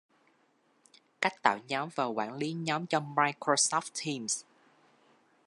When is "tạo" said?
1.41-1.59